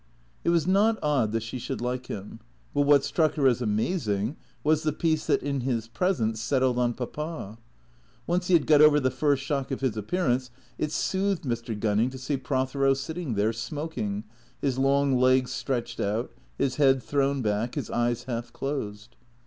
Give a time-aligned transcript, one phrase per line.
[0.43, 2.39] It was not odd that she should like him;
[2.73, 6.95] but what struck her as amazing was the peace that in his presence settled on
[6.95, 7.59] Papa.
[8.25, 11.79] Once he had got over the first shock of his appearance, it soothed Mr.
[11.79, 14.23] Gunning to see Prothero sitting there, smoking,
[14.59, 19.15] his long legs stretched out, his head thrown back, his eyes half closed.